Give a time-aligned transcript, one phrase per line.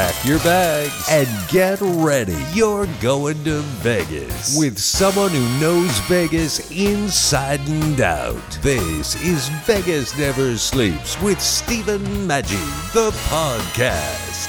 [0.00, 2.42] Pack your bags and get ready.
[2.54, 8.50] You're going to Vegas with someone who knows Vegas inside and out.
[8.62, 14.48] This is Vegas Never Sleeps with Stephen Maggi, the podcast.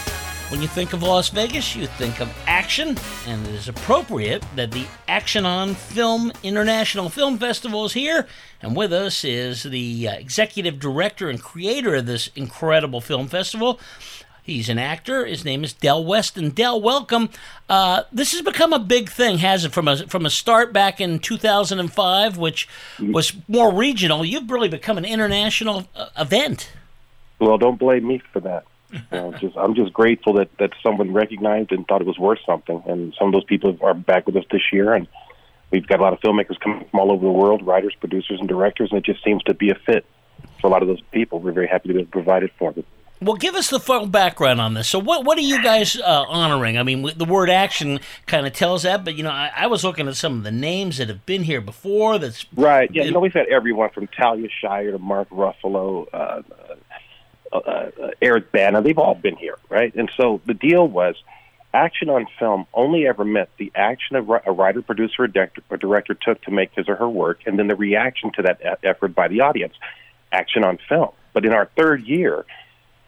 [0.50, 2.98] When you think of Las Vegas, you think of action,
[3.28, 8.26] and it is appropriate that the Action on Film International Film Festival is here.
[8.62, 13.82] And with us is the uh, executive director and creator of this incredible film festival.
[14.44, 15.26] He's an actor.
[15.26, 16.50] His name is Del Weston.
[16.50, 17.30] Del, welcome.
[17.70, 19.72] Uh, this has become a big thing, has it?
[19.72, 22.68] From a from a start back in 2005, which
[23.00, 24.26] was more regional.
[24.26, 26.72] You've really become an international uh, event.
[27.40, 28.66] Well, don't blame me for that.
[28.92, 32.40] You know, just I'm just grateful that that someone recognized and thought it was worth
[32.44, 32.82] something.
[32.88, 35.08] And some of those people are back with us this year, and
[35.70, 38.50] we've got a lot of filmmakers coming from all over the world, writers, producers, and
[38.50, 40.04] directors, and it just seems to be a fit
[40.60, 41.40] for a lot of those people.
[41.40, 42.86] We're very happy to be able to provide it for them.
[43.22, 44.88] Well, give us the full background on this.
[44.88, 46.80] So, what what are you guys uh, honoring?
[46.80, 49.84] I mean, the word action kind of tells that, but you know, I, I, was
[49.84, 52.18] looking at some of the names that have been here before.
[52.18, 52.90] That's right.
[52.92, 56.42] Yeah, you know, we've had everyone from Talia Shire to Mark Ruffalo, uh,
[57.54, 58.82] uh, uh, Eric Bana.
[58.82, 59.94] They've all been here, right?
[59.94, 61.16] And so the deal was,
[61.76, 65.78] action on film only ever meant the action of a writer, producer, or director, or
[65.78, 69.14] director took to make his or her work, and then the reaction to that effort
[69.14, 69.76] by the audience.
[70.32, 71.12] Action on film.
[71.34, 72.46] But in our third year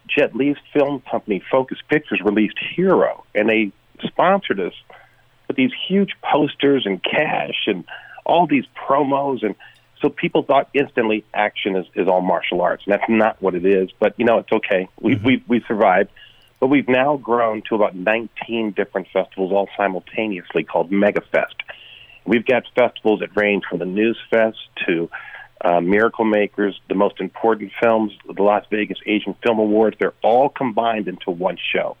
[0.06, 4.74] Jet Li's film company, Focus Pictures, released Hero, and they sponsored us
[5.48, 7.84] with these huge posters and cash and
[8.24, 9.44] all these promos.
[9.44, 9.54] And
[10.00, 12.84] so people thought instantly action is, is all martial arts.
[12.86, 13.90] And that's not what it is.
[13.98, 14.88] But, you know, it's okay.
[15.00, 15.26] We, mm-hmm.
[15.26, 16.10] we, we survived.
[16.60, 21.56] But we've now grown to about 19 different festivals all simultaneously called MegaFest.
[22.26, 25.10] We've got festivals that range from the News Fest to
[25.64, 30.50] uh, Miracle Makers, the most important films, the Las Vegas Asian Film Awards, they're all
[30.50, 31.96] combined into one show.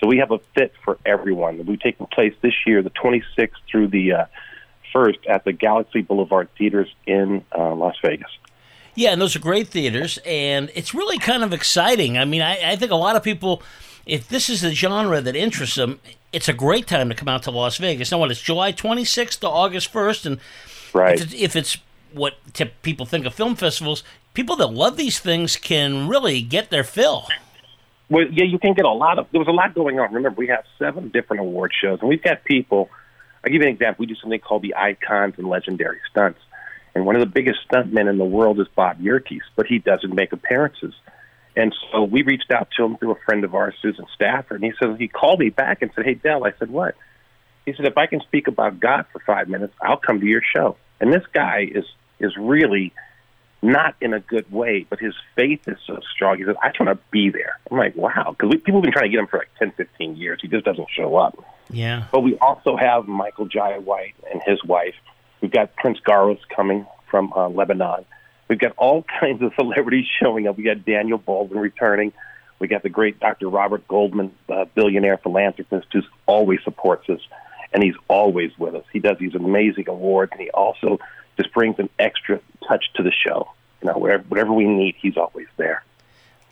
[0.00, 1.64] So we have a fit for everyone.
[1.66, 4.24] We've taken place this year, the 26th through the uh,
[4.94, 8.30] 1st, at the Galaxy Boulevard Theaters in uh, Las Vegas.
[8.94, 12.18] Yeah, and those are great theaters, and it's really kind of exciting.
[12.18, 13.62] I mean, I, I think a lot of people,
[14.06, 15.98] if this is the genre that interests them,
[16.32, 18.12] it's a great time to come out to Las Vegas.
[18.12, 20.40] Now, what, it's July 26th to August 1st, and
[20.92, 21.34] right.
[21.34, 21.78] if it's
[22.14, 22.34] what
[22.82, 24.02] people think of film festivals,
[24.34, 27.26] people that love these things can really get their fill.
[28.08, 29.26] Well, yeah, you can get a lot of.
[29.32, 30.12] There was a lot going on.
[30.12, 32.90] Remember, we have seven different award shows, and we've got people.
[33.44, 34.02] I'll give you an example.
[34.02, 36.38] We do something called the Icons and Legendary Stunts,
[36.94, 40.14] and one of the biggest stuntmen in the world is Bob Yerkes, but he doesn't
[40.14, 40.94] make appearances.
[41.56, 44.72] And so we reached out to him through a friend of ours, Susan Stafford, and
[44.72, 46.94] he said he called me back and said, "Hey, Del," I said, "What?"
[47.64, 50.42] He said, "If I can speak about God for five minutes, I'll come to your
[50.42, 51.84] show." And this guy is
[52.22, 52.92] is really
[53.62, 56.38] not in a good way, but his faith is so strong.
[56.38, 57.58] He says, I just want to be there.
[57.70, 58.36] I'm like, wow.
[58.36, 60.40] Because people have been trying to get him for like 10, 15 years.
[60.42, 61.38] He just doesn't show up.
[61.70, 62.06] Yeah.
[62.10, 64.94] But we also have Michael Jai White and his wife.
[65.40, 68.04] We've got Prince Garos coming from uh, Lebanon.
[68.48, 70.56] We've got all kinds of celebrities showing up.
[70.56, 72.12] We got Daniel Baldwin returning.
[72.58, 73.48] We got the great Dr.
[73.48, 77.20] Robert Goldman, uh, billionaire philanthropist, who always supports us,
[77.72, 78.84] and he's always with us.
[78.92, 81.00] He does these amazing awards, and he also
[81.42, 83.50] just brings an extra touch to the show.
[83.82, 85.82] You know, whatever, whatever we need, he's always there.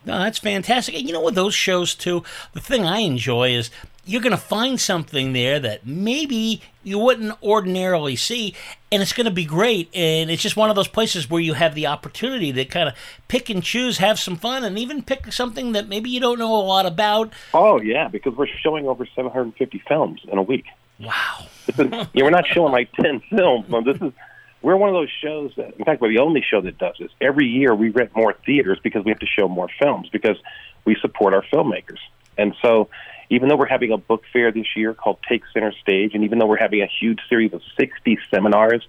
[0.05, 0.95] No, that's fantastic.
[0.95, 3.69] And you know, with those shows too, the thing I enjoy is
[4.03, 8.55] you're going to find something there that maybe you wouldn't ordinarily see,
[8.91, 9.95] and it's going to be great.
[9.95, 12.95] And it's just one of those places where you have the opportunity to kind of
[13.27, 16.55] pick and choose, have some fun, and even pick something that maybe you don't know
[16.55, 17.31] a lot about.
[17.53, 20.65] Oh yeah, because we're showing over 750 films in a week.
[20.99, 21.45] Wow.
[21.77, 23.65] yeah, we're not showing like 10 films.
[23.85, 24.13] This is
[24.61, 27.11] we're one of those shows that, in fact, we're the only show that does this.
[27.19, 30.37] Every year we rent more theaters because we have to show more films because
[30.85, 31.99] we support our filmmakers.
[32.37, 32.89] And so,
[33.29, 36.37] even though we're having a book fair this year called Take Center Stage, and even
[36.37, 38.85] though we're having a huge series of 60 seminars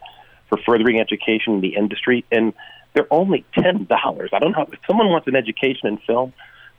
[0.49, 2.53] for furthering education in the industry, and
[2.93, 3.89] they're only $10.
[4.33, 4.69] I don't know.
[4.71, 6.33] If someone wants an education in film,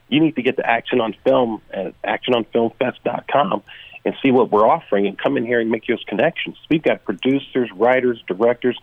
[0.08, 3.62] you need to get to Action on Film at actiononfilmfest.com
[4.04, 6.56] and see what we're offering and come in here and make those connections.
[6.68, 8.78] We've got producers, writers, directors.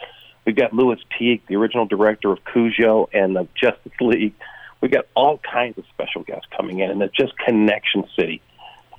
[0.45, 4.33] We've got Lewis Teague, the original director of Cujo and the Justice League.
[4.81, 8.41] We've got all kinds of special guests coming in, and it's just Connection City.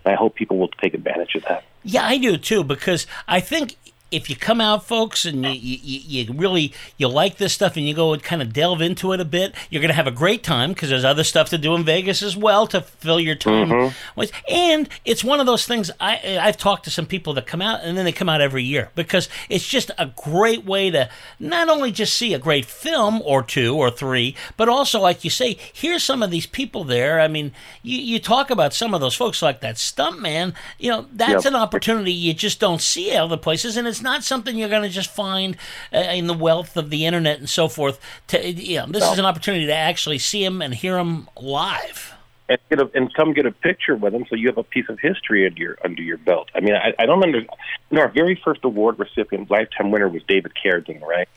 [0.07, 1.65] I hope people will take advantage of that.
[1.83, 3.77] Yeah, I do too, because I think
[4.13, 5.51] if you come out, folks, and you,
[5.83, 9.13] you, you really you like this stuff, and you go and kind of delve into
[9.13, 11.59] it a bit, you're going to have a great time because there's other stuff to
[11.59, 13.69] do in Vegas as well to fill your time.
[13.69, 13.99] Mm-hmm.
[14.21, 14.31] with.
[14.49, 15.91] And it's one of those things.
[15.99, 18.63] I I've talked to some people that come out, and then they come out every
[18.63, 21.09] year because it's just a great way to
[21.41, 25.31] not only just see a great film or two or three, but also, like you
[25.31, 27.19] say, here's some of these people there.
[27.21, 30.55] I mean, you, you talk about some of those folks like that stuntman.
[30.79, 31.55] You know, that's Yep.
[31.55, 34.89] an opportunity you just don't see other places, and it's not something you're going to
[34.89, 35.57] just find
[35.93, 38.01] uh, in the wealth of the internet and so forth.
[38.29, 42.15] To you know, this is an opportunity to actually see him and hear him live.
[42.49, 44.89] and get a, and come get a picture with him, so you have a piece
[44.89, 46.51] of history under your under your belt.
[46.55, 47.39] I mean, I, I don't under.
[47.41, 47.49] You
[47.91, 51.29] know, our very first award recipient, lifetime winner, was David Carradine, right?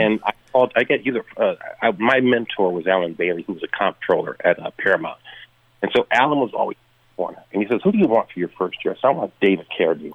[0.00, 0.72] And I called.
[0.76, 1.24] I get either.
[1.36, 5.18] Uh, I, my mentor was Alan Bailey, who was a comptroller at uh, Paramount,
[5.82, 6.78] and so Alan was always
[7.16, 7.36] one.
[7.52, 9.66] And he says, "Who do you want for your first year?" So I want David
[9.78, 10.14] Carradine.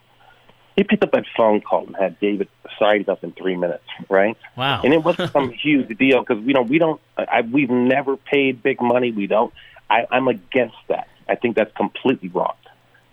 [0.76, 2.50] He picked up that phone call and had David
[2.80, 4.36] signed up in three minutes, right?
[4.58, 4.82] Wow.
[4.84, 7.00] And it wasn't some huge deal because you know we don't.
[7.18, 9.12] I, we've never paid big money.
[9.12, 9.54] We don't.
[9.90, 11.08] I, I'm against that.
[11.30, 12.56] I think that's completely wrong.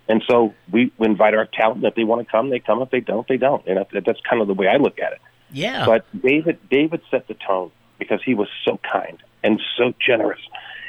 [0.09, 1.85] And so we we invite our talent.
[1.85, 2.83] If they want to come, they come.
[2.83, 3.65] If they don't, they don't.
[3.67, 5.21] And that's, that's kind of the way I look at it.
[5.53, 5.87] Yeah.
[5.87, 10.41] But David, David set the tone because he was so kind and so generous.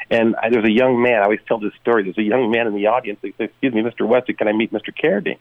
[0.09, 1.21] And I, there's a young man.
[1.21, 2.03] I always tell this story.
[2.03, 3.19] There's a young man in the audience.
[3.21, 4.07] He says, "Excuse me, Mr.
[4.07, 4.91] Wesley, can I meet Mr.
[4.91, 5.37] Carradine?"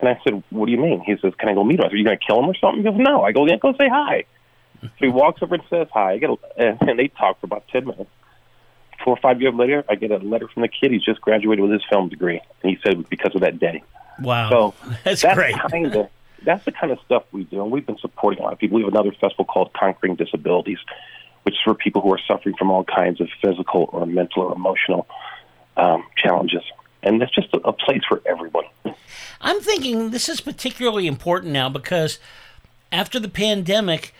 [0.00, 1.88] And I said, "What do you mean?" He says, "Can I go meet him?" I
[1.88, 3.56] said, "Are you going to kill him or something?" He goes, "No." I go, "Yeah,
[3.56, 4.24] go say hi."
[4.82, 6.12] So he walks over and says hi.
[6.12, 8.10] I get a, and they talk for about ten minutes.
[9.04, 10.90] Four or five years later, I get a letter from the kid.
[10.90, 13.58] He's just graduated with his film degree, and he said it was because of that
[13.58, 13.82] day.
[14.22, 14.48] wow.
[14.48, 14.74] So
[15.04, 15.54] that's, that's great.
[15.54, 16.08] kind of
[16.44, 18.76] that's the kind of stuff we do, and we've been supporting a lot of people.
[18.76, 20.78] We have another festival called Conquering Disabilities,
[21.42, 24.54] which is for people who are suffering from all kinds of physical or mental or
[24.54, 25.06] emotional
[25.76, 26.62] um, challenges,
[27.02, 28.64] and it's just a, a place for everyone.
[29.40, 32.18] I'm thinking this is particularly important now because
[32.92, 34.14] after the pandemic,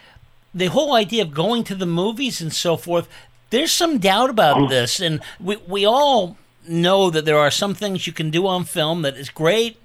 [0.55, 3.09] the whole idea of going to the movies and so forth,
[3.51, 4.69] there's some doubt about oh.
[4.69, 5.01] this.
[5.01, 9.03] And we, we all know that there are some things you can do on film
[9.03, 9.77] that is great.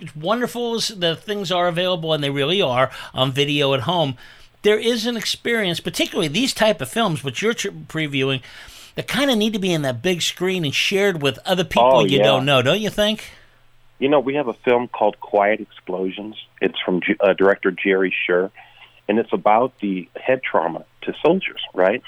[0.00, 4.16] It's wonderful as the things are available, and they really are on video at home.
[4.62, 8.42] There is an experience, particularly these type of films, which you're tr- previewing,
[8.94, 11.92] that kind of need to be in that big screen and shared with other people
[11.92, 12.24] Oh, you yeah.
[12.24, 13.30] don't know, don't you think?
[14.02, 16.34] You know, we have a film called Quiet Explosions.
[16.60, 18.50] It's from G- uh, director Jerry Sher,
[19.06, 22.02] and it's about the head trauma to soldiers, right?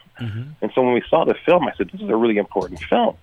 [0.61, 3.15] And so when we saw the film, I said, "This is a really important film."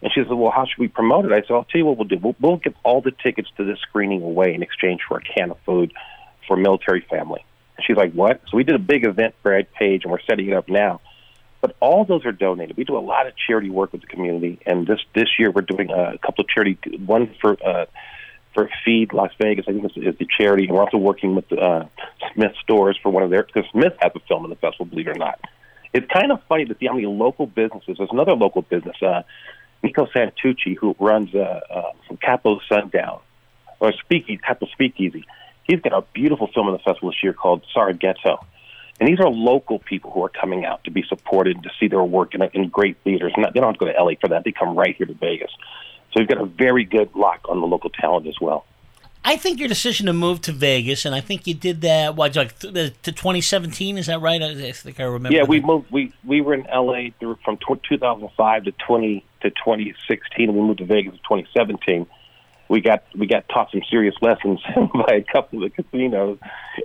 [0.00, 1.98] And she said, "Well, how should we promote it?" I said, "I'll tell you what
[1.98, 2.16] we'll do.
[2.16, 5.50] We'll, we'll give all the tickets to this screening away in exchange for a can
[5.50, 5.92] of food
[6.48, 7.44] for a military family."
[7.76, 10.22] And she's like, "What?" So we did a big event for Ed Page, and we're
[10.22, 11.02] setting it up now.
[11.64, 12.76] But all those are donated.
[12.76, 15.62] We do a lot of charity work with the community, and this this year we're
[15.62, 16.76] doing a couple of charity.
[17.06, 17.86] One for uh,
[18.52, 21.50] for Feed Las Vegas, I think is, is the charity, and we're also working with
[21.50, 21.86] uh,
[22.34, 25.08] Smith Stores for one of their because Smith has a film in the festival, believe
[25.08, 25.40] it or not.
[25.94, 27.96] It's kind of funny to see how many local businesses.
[27.96, 29.22] There's another local business, uh,
[29.82, 33.20] Nico Santucci, who runs uh, uh, Capo Sundown
[33.80, 35.24] or Speakeasy, Capo Speakeasy.
[35.62, 38.44] He's got a beautiful film in the festival this year called Sarghetto.
[39.00, 42.04] And these are local people who are coming out to be supported to see their
[42.04, 43.32] work in, in great theaters.
[43.36, 44.44] Not, they don't have to go to LA for that.
[44.44, 45.50] They come right here to Vegas.
[46.12, 48.64] So we've got a very good lock on the local talent as well.
[49.26, 52.14] I think your decision to move to Vegas, and I think you did that.
[52.14, 53.96] What, like to 2017?
[53.96, 54.42] Is that right?
[54.42, 55.34] I, I think I remember.
[55.34, 55.66] Yeah, we that.
[55.66, 55.90] moved.
[55.90, 60.62] We we were in LA through, from tw 2005 to 20 to 2016, and we
[60.62, 62.06] moved to Vegas in 2017.
[62.68, 64.60] We got we got taught some serious lessons
[64.94, 66.38] by a couple of the casinos,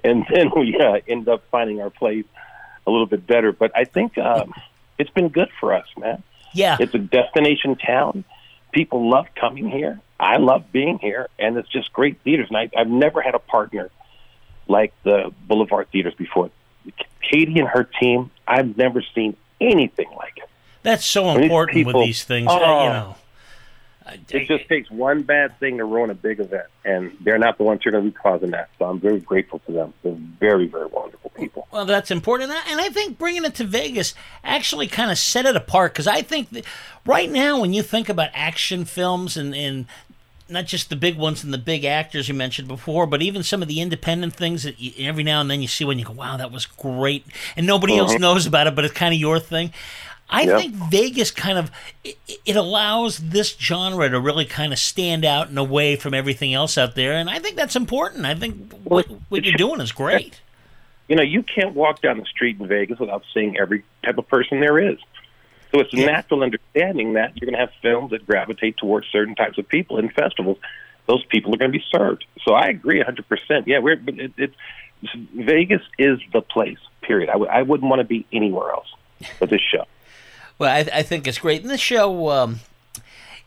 [0.04, 2.26] and then we uh, ended up finding our place
[2.86, 3.52] a little bit better.
[3.52, 4.54] But I think um,
[4.98, 6.22] it's been good for us, man.
[6.54, 8.24] Yeah, It's a destination town.
[8.72, 10.00] People love coming here.
[10.20, 12.48] I love being here, and it's just great theaters.
[12.50, 13.90] And I, I've never had a partner
[14.68, 16.50] like the Boulevard Theaters before.
[17.22, 20.50] Katie and her team, I've never seen anything like it.
[20.84, 22.48] that's so these important people- with these things.
[22.48, 22.84] uh, Oh.
[22.84, 23.16] you know,
[24.30, 27.64] It just takes one bad thing to ruin a big event, and they're not the
[27.64, 28.70] ones who are going to be causing that.
[28.78, 29.94] So I'm very grateful to them.
[30.04, 31.68] They're very, very wonderful people.
[31.72, 34.14] Well, that's important, and I, think bringing it to Vegas
[34.44, 36.66] actually kind of set it apart because I think that
[37.06, 39.86] right now, when you think about action films and, and
[40.50, 43.62] not just the big ones and the big actors you mentioned before, but even some
[43.62, 46.14] of the independent things that you, every now and then you see when you go,
[46.14, 47.26] "Wow, that was great,"
[47.56, 48.22] and nobody else mm-hmm.
[48.22, 49.72] knows about it, but it's kind of your thing.
[50.32, 50.58] I Yep.
[50.60, 51.72] think Vegas kind of
[52.04, 56.54] it, it allows this genre to really kind of stand out and away from everything
[56.54, 58.26] else out there, and I think that's important.
[58.26, 60.42] I think what, what you're doing is great.
[61.10, 64.28] You know, you can't walk down the street in Vegas without seeing every type of
[64.28, 65.00] person there is.
[65.72, 69.34] So it's a natural understanding that you're going to have films that gravitate towards certain
[69.34, 70.60] types of people in festivals.
[71.08, 72.26] those people are going to be served.
[72.46, 73.64] So I agree 100%.
[73.66, 74.54] Yeah, we're it, it,
[75.34, 76.78] Vegas is the place.
[77.02, 77.30] Period.
[77.30, 78.94] I w- I wouldn't want to be anywhere else
[79.40, 79.86] but this show.
[80.60, 81.62] Well, I, I think it's great.
[81.62, 82.60] And this show, um,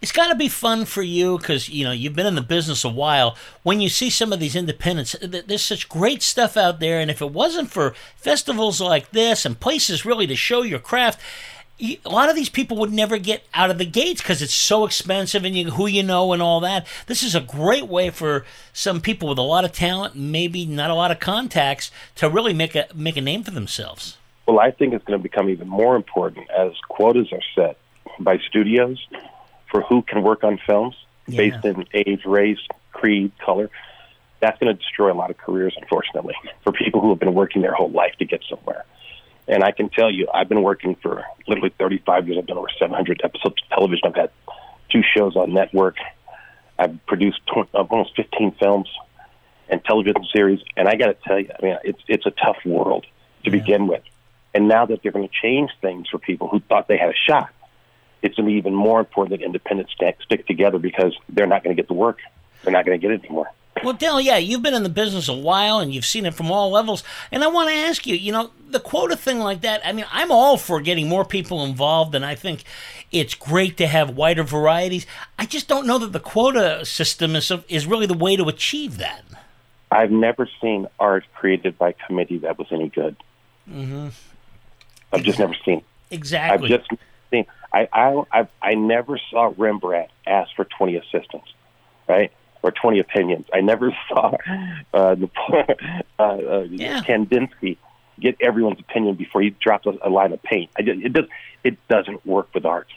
[0.00, 2.84] it's got to be fun for you because you know you've been in the business
[2.84, 3.36] a while.
[3.62, 7.20] When you see some of these independents, there's such great stuff out there, and if
[7.20, 11.20] it wasn't for festivals like this and places really to show your craft,
[11.80, 14.84] a lot of these people would never get out of the gates because it's so
[14.84, 16.86] expensive and you, who you know and all that.
[17.06, 20.90] This is a great way for some people with a lot of talent, maybe not
[20.90, 24.16] a lot of contacts, to really make a make a name for themselves.
[24.46, 27.78] Well, I think it's going to become even more important as quotas are set
[28.18, 28.98] by studios
[29.70, 30.96] for who can work on films
[31.26, 31.36] yeah.
[31.36, 32.58] based in age, race,
[32.92, 33.70] creed, color.
[34.40, 36.34] That's going to destroy a lot of careers, unfortunately,
[36.64, 38.84] for people who have been working their whole life to get somewhere.
[39.46, 42.38] And I can tell you, I've been working for literally 35 years.
[42.38, 44.08] I've done over 700 episodes of television.
[44.08, 44.30] I've had
[44.90, 45.96] two shows on network.
[46.78, 48.88] I've produced uh, almost 15 films
[49.68, 50.60] and television series.
[50.76, 53.06] And I got to tell you, I mean, it's it's a tough world
[53.44, 53.58] to yeah.
[53.58, 54.02] begin with.
[54.54, 57.14] And now that they're going to change things for people who thought they had a
[57.26, 57.50] shot,
[58.20, 61.74] it's going to be even more important that independents stick together because they're not going
[61.74, 62.18] to get the work.
[62.62, 63.50] They're not going to get it anymore.
[63.82, 66.52] Well, Dale, yeah, you've been in the business a while and you've seen it from
[66.52, 67.02] all levels.
[67.32, 70.04] And I want to ask you, you know, the quota thing like that, I mean,
[70.12, 72.64] I'm all for getting more people involved, and I think
[73.10, 75.06] it's great to have wider varieties.
[75.38, 78.98] I just don't know that the quota system is, is really the way to achieve
[78.98, 79.24] that.
[79.90, 83.16] I've never seen art created by committee that was any good.
[83.68, 84.08] Mm-hmm.
[85.12, 85.82] I've just never seen.
[86.10, 86.72] Exactly.
[86.72, 86.90] I've just
[87.30, 87.46] seen.
[87.72, 91.52] I I I, I never saw Rembrandt ask for twenty assistants,
[92.08, 92.32] right?
[92.62, 93.46] Or twenty opinions.
[93.52, 94.36] I never saw
[94.92, 95.30] uh, the,
[96.18, 97.02] uh, uh, yeah.
[97.02, 97.76] Kandinsky
[98.20, 100.70] get everyone's opinion before he drops a, a line of paint.
[100.76, 101.26] I just, it does
[101.64, 102.88] it doesn't work with art.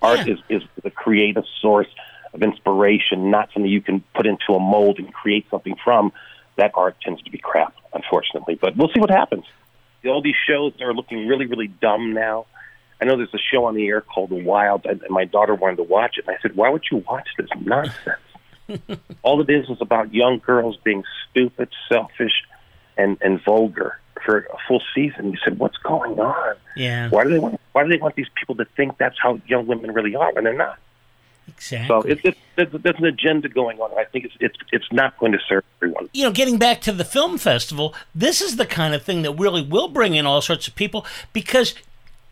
[0.00, 0.34] Art yeah.
[0.34, 1.88] is is the creative source
[2.32, 6.12] of inspiration, not something you can put into a mold and create something from.
[6.56, 8.54] That art tends to be crap, unfortunately.
[8.54, 9.44] But we'll see what happens
[10.06, 12.46] all these shows are looking really, really dumb now.
[13.00, 15.76] I know there's a show on the air called The Wild, and my daughter wanted
[15.76, 16.24] to watch it.
[16.26, 20.38] And I said, "Why would you watch this nonsense?" all it is is about young
[20.38, 22.44] girls being stupid, selfish,
[22.96, 25.32] and and vulgar for a full season.
[25.32, 26.56] You said, "What's going on?
[26.76, 27.10] Yeah.
[27.10, 27.60] Why do they want?
[27.72, 30.44] Why do they want these people to think that's how young women really are when
[30.44, 30.78] they're not?"
[31.48, 31.88] Exactly.
[31.88, 32.20] So it's,
[32.56, 33.90] it's, there's an agenda going on.
[33.98, 36.08] I think it's it's it's not going to serve everyone.
[36.12, 39.32] You know, getting back to the film festival, this is the kind of thing that
[39.32, 41.74] really will bring in all sorts of people because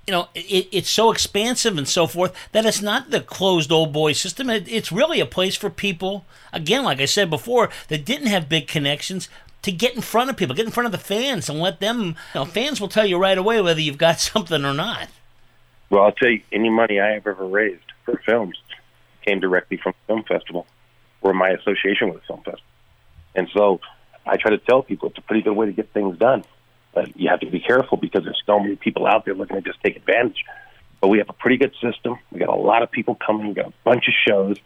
[0.07, 3.93] you know it, it's so expansive and so forth that it's not the closed old
[3.93, 4.49] boy system.
[4.49, 6.25] It, it's really a place for people.
[6.53, 9.29] Again, like I said before, that didn't have big connections.
[9.63, 12.17] To get in front of people, get in front of the fans, and let them.
[12.35, 15.09] You know, fans will tell you right away whether you've got something or not.
[15.89, 18.57] Well, I'll tell you, any money I have ever raised for films
[19.25, 20.67] came directly from film festival
[21.21, 22.65] or my association with film festival.
[23.35, 23.81] And so
[24.27, 26.45] I try to tell people it's a pretty good way to get things done.
[26.95, 29.63] But you have to be careful because there's so many people out there looking to
[29.63, 30.45] just take advantage.
[31.01, 32.19] But we have a pretty good system.
[32.31, 33.49] We got a lot of people coming.
[33.49, 34.57] We got a bunch of shows.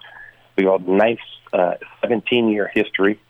[0.56, 1.20] We got a nice
[1.52, 3.20] uh, 17 year history.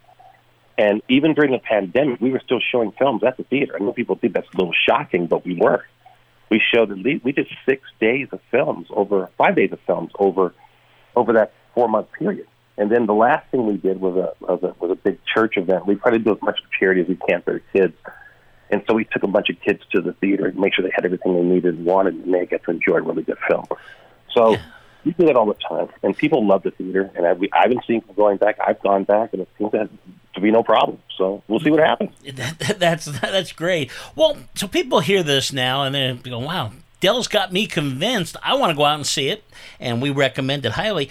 [0.79, 3.77] And even during the pandemic, we were still showing films at the theater.
[3.77, 5.85] I know people think that's a little shocking, but we were.
[6.51, 10.13] We showed at least we did six days of films over five days of films
[10.19, 10.55] over
[11.17, 12.47] over that four month period.
[12.79, 15.57] And then the last thing we did was a, was a was a big church
[15.57, 15.87] event.
[15.87, 17.95] We tried to do as much charity as we can for the kids.
[18.71, 20.93] And so we took a bunch of kids to the theater and make sure they
[20.95, 23.65] had everything they needed and wanted, and they get to enjoy a really good film.
[24.33, 24.63] So yeah.
[25.05, 27.11] we do that all the time, and people love the theater.
[27.15, 28.59] And I, we, I've been seeing people going back.
[28.65, 29.89] I've gone back, and it seems to,
[30.35, 30.99] to be no problem.
[31.17, 32.11] So we'll see what happens.
[32.35, 33.91] That, that, that's that's great.
[34.17, 38.37] Well, so people hear this now, and they go, "Wow, Del's got me convinced.
[38.43, 39.45] I want to go out and see it,
[39.79, 41.11] and we recommend it highly.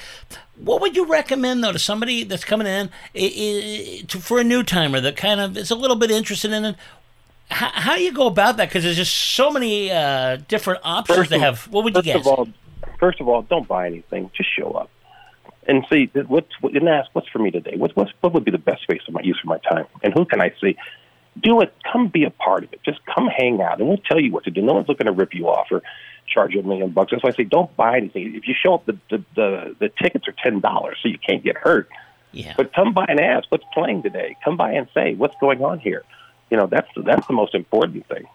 [0.58, 2.89] What would you recommend though to somebody that's coming in
[4.08, 6.75] for a new timer that kind of is a little bit interested in it?
[7.51, 8.70] How, how do you go about that?
[8.70, 11.68] Because there's just so many uh, different options first to have.
[11.68, 12.22] What would you guess?
[12.22, 12.48] Of all,
[13.00, 14.32] first of all, don't buy anything.
[14.36, 14.89] Just show up
[15.68, 17.75] and see what's and ask what's for me today.
[17.77, 20.13] What what's, what would be the best waste of my use of my time, and
[20.13, 20.75] who can I see?
[21.42, 21.74] Do it.
[21.92, 22.82] Come be a part of it.
[22.84, 24.62] Just come hang out, and we'll tell you what to do.
[24.62, 25.82] No one's looking to rip you off or
[26.27, 27.12] charge you a million bucks.
[27.12, 28.36] That's why I say don't buy anything.
[28.36, 31.44] If you show up, the the the, the tickets are ten dollars, so you can't
[31.44, 31.89] get hurt.
[32.32, 32.54] Yeah.
[32.58, 34.36] But come by and ask what's playing today.
[34.44, 36.04] Come by and say what's going on here.
[36.50, 38.25] You know that's that's the most important thing.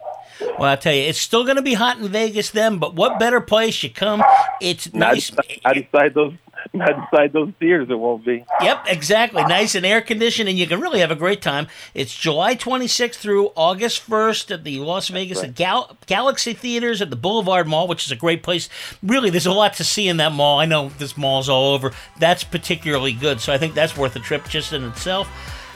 [0.58, 2.78] Well, I tell you, it's still going to be hot in Vegas then.
[2.78, 4.22] But what better place you come?
[4.60, 5.30] It's nice.
[5.30, 6.34] Decide those
[6.74, 7.88] not inside those theaters.
[7.90, 8.44] It won't be.
[8.62, 9.42] Yep, exactly.
[9.44, 11.66] Nice and air conditioned, and you can really have a great time.
[11.94, 17.10] It's July 26th through August 1st at the Las Vegas at Gal- Galaxy Theaters at
[17.10, 18.68] the Boulevard Mall, which is a great place.
[19.02, 20.58] Really, there's a lot to see in that mall.
[20.58, 21.92] I know this mall's all over.
[22.18, 25.28] That's particularly good, so I think that's worth a trip just in itself.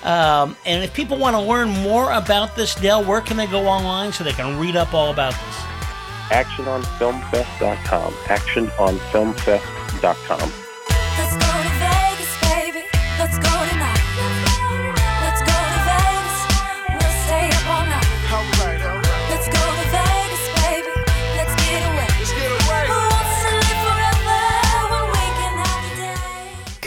[0.05, 3.67] Um, and if people want to learn more about this, Del, where can they go
[3.67, 5.57] online so they can read up all about this?
[6.29, 8.13] ActionOnFilmFest.com.
[8.13, 10.64] ActionOnFilmFest.com.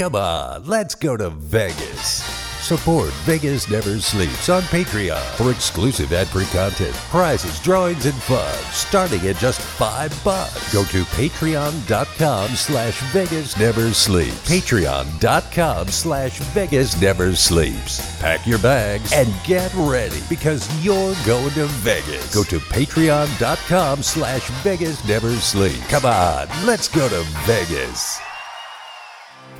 [0.07, 2.23] Come on, let's go to Vegas.
[2.63, 9.27] Support Vegas Never Sleeps on Patreon for exclusive ad-free content, prizes, drawings, and fun, starting
[9.27, 10.73] at just five bucks.
[10.73, 14.49] Go to patreon.com slash Vegas Never Sleeps.
[14.49, 18.21] Patreon.com slash Vegas Never Sleeps.
[18.21, 22.33] Pack your bags and get ready because you're going to Vegas.
[22.33, 25.85] Go to patreon.com slash Vegas Never Sleeps.
[25.89, 28.21] Come on, let's go to Vegas.